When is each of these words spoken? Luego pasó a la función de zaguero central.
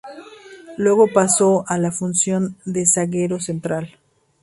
Luego 0.77 1.13
pasó 1.13 1.63
a 1.67 1.77
la 1.77 1.91
función 1.91 2.57
de 2.65 2.87
zaguero 2.87 3.39
central. 3.39 3.99